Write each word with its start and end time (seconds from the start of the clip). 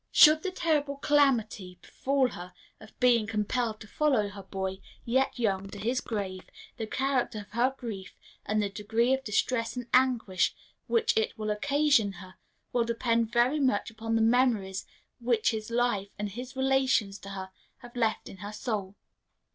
Should 0.11 0.41
the 0.41 0.49
terrible 0.49 0.95
calamity 0.95 1.77
befall 1.79 2.29
her 2.29 2.55
of 2.79 2.99
being 2.99 3.27
compelled 3.27 3.79
to 3.81 3.87
follow 3.87 4.29
her 4.29 4.41
boy, 4.41 4.79
yet 5.05 5.37
young, 5.37 5.69
to 5.69 5.77
his 5.77 6.01
grave, 6.01 6.49
the 6.77 6.87
character 6.87 7.41
of 7.41 7.51
her 7.51 7.75
grief, 7.77 8.17
and 8.43 8.63
the 8.63 8.69
degree 8.69 9.13
of 9.13 9.23
distress 9.23 9.75
and 9.75 9.85
anguish 9.93 10.55
which 10.87 11.15
it 11.15 11.37
will 11.37 11.51
occasion 11.51 12.13
her, 12.13 12.33
will 12.73 12.83
depend 12.83 13.31
very 13.31 13.59
much 13.59 13.91
upon 13.91 14.15
the 14.15 14.23
memories 14.23 14.87
which 15.19 15.51
his 15.51 15.69
life 15.69 16.09
and 16.17 16.29
his 16.29 16.55
relations 16.55 17.19
to 17.19 17.29
her 17.29 17.51
have 17.83 17.95
left 17.95 18.27
in 18.27 18.37
her 18.37 18.51
soul. 18.51 18.95